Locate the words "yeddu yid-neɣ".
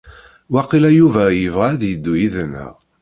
1.85-2.73